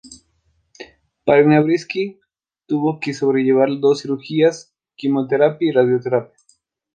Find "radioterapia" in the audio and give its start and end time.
5.73-6.35